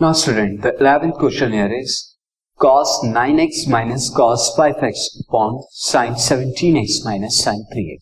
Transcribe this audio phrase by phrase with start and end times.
[0.00, 2.16] Now student, the 11th question here is
[2.60, 7.98] cos 9x minus cos 5x upon sin 17x minus sin 3x.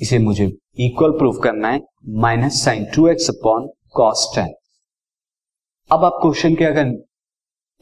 [0.00, 0.44] इसे मुझे
[0.78, 4.52] equal proof करना है minus sine two x upon cos ten
[5.92, 6.92] अब आप question के अगर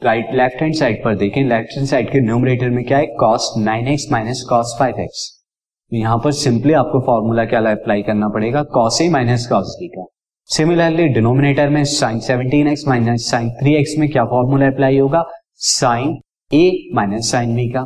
[0.03, 3.05] right left hand side पर देखें लेफ़्ट हैंड साइड के न्यूमरेटर में क्या है?
[3.05, 5.45] Cos nine x minus cos five x
[5.93, 8.63] यहाँ पर सिंपली आपको फॉर्मूला क्या अप्लाई करना पड़ेगा?
[8.63, 10.05] Cos A minus cos D का।
[10.51, 15.23] सिमिलरली डिनोमिनेटर में sine seventeen x minus sine three x में क्या फॉर्मूला अप्लाई होगा?
[15.57, 16.17] Sine
[16.51, 17.83] A minus sine B का।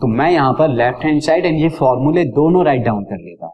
[0.00, 3.48] तो मैं यहाँ पर लेफ़्ट हैंड साइड एंड ये फॉर्मूले दोनों राइट डाउन कर लेगा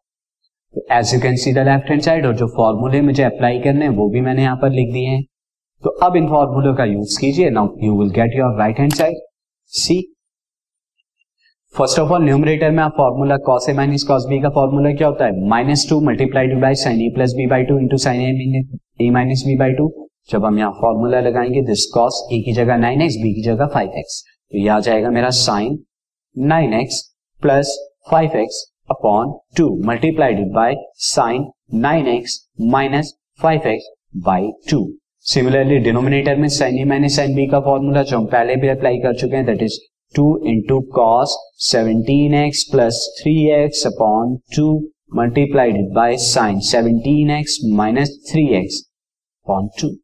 [0.74, 3.84] तो as you can see the left hand side और जो फॉर्मूले मुझे अप्लाई करने
[3.84, 5.22] हैं, वो भी मैंने यहाँ पर लिख दिए हैं।
[5.82, 9.16] तो अब इन फॉर्मूलों का यूज़ कीजिए। Now you will get your right hand side
[9.72, 10.00] see
[11.74, 15.08] first of all numerator में आप formula cos A minus cos B का फॉर्मूला क्या
[15.08, 15.46] होता है?
[15.48, 18.66] Minus two multiplied by sine A plus B by two into sine
[19.00, 19.86] A minus B by two
[20.30, 23.66] जब हम यहाँ formula लगाएँगे दिस कॉस ए की जगह नाइन एक्स बी की जगह
[23.74, 25.78] फाइव एक्स तो यह आ जाएगा मेरा sine
[26.36, 27.00] nine x
[27.42, 27.76] plus
[28.10, 30.74] five x upon two multiplied by
[31.04, 31.46] sine
[31.86, 32.38] nine x
[32.72, 33.90] minus five x
[34.24, 34.84] by two
[35.26, 38.98] similarly denominator में sine A minus sine B का फॉर्मूला जो हम पहले भी अप्लाई
[38.98, 39.78] कर चुके हैं that is
[40.14, 44.68] two into cos seventeen x plus three x upon two
[45.16, 48.82] multiplied by sine seventeen x minus three x
[49.46, 49.96] upon two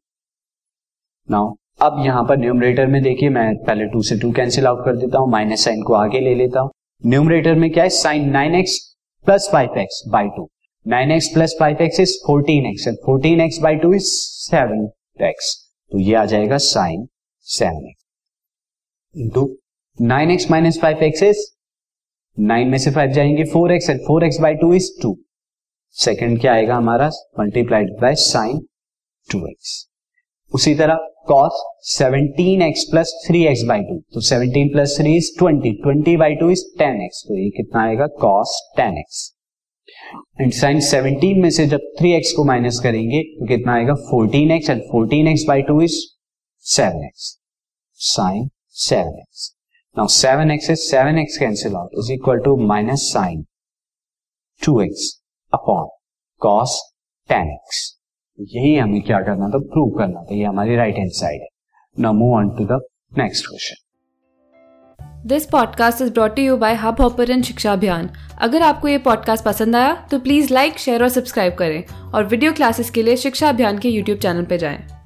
[1.29, 4.95] now अब यहाँ पर न्यूमरेटर में देखिए, मैं पहले टू से टू कैंसिल आउट कर
[4.97, 6.71] देता हूँ माइनस साइन को आगे ले लेता हूँ।
[7.01, 7.89] न्यूमरेटर में क्या है?
[7.89, 8.77] Sine nine x
[9.25, 10.47] plus five x by two
[10.85, 14.89] nine x plus five x is fourteen x and fourteen x by two is seven
[15.21, 15.55] x
[15.91, 17.07] तो ये आ जाएगा sine
[17.47, 18.03] seven x
[19.15, 19.45] into
[20.01, 21.37] nine x minus five x is
[22.37, 25.17] nine में से five जाएँगे four x, and four x by two is two.
[25.95, 27.09] Second क्या आएगा हमारा?
[27.39, 28.59] Multiplied by sine
[29.29, 29.89] two x.
[30.53, 30.95] उसी तरह
[31.27, 36.15] cos seventeen x plus three x by two तो seventeen plus three is twenty twenty
[36.17, 38.07] by two is ten x तो ये कितना आएगा?
[38.07, 39.35] Cos ten x.
[40.41, 43.93] And sine seventeen में से जब थ्री एक्स को माइनस करेंगे तो कितना आएगा?
[43.93, 45.95] Fourteen x, and fourteen x by two is
[49.97, 53.03] seven x sine seven x Now 7x is 7x cancel out is equal to minus
[53.15, 53.45] sine
[54.65, 54.91] 2x
[55.53, 55.87] upon
[56.45, 56.69] cos
[57.31, 57.79] 10x.
[58.39, 59.57] यही हमें क्या करना था?
[59.57, 61.47] प्रूव करना था। ये हमारी राइट हैंड साइड है।
[61.99, 62.81] Now move on to the
[63.17, 63.85] next question
[65.27, 68.09] this podcast is brought you by Hubhopper Shiksha Abhiyan
[68.41, 72.53] अगर आपको ये पॉडकास्ट पसंद आया तो प्लीज़ लाइक शेयर और सब्सक्राइब करें। और वीडियो
[72.53, 74.98] क्लासेस के लिए शिक्षा अभियान के यूट्यूब चैनल पर जाएँ।